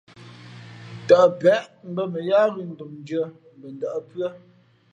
Tαʼ 1.07 1.25
peʼe 1.39 1.57
mbᾱ 1.89 2.01
mα 2.11 2.19
yáá 2.29 2.45
ghʉ̌ 2.53 2.63
ndómndʉ̄ᾱ 2.71 3.25
mbα 3.57 3.67
ndα̌ʼ 3.75 3.99
pʉ́ά. 4.09 4.29